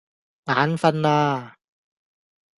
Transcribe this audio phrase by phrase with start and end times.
[0.47, 1.07] 眼訓喇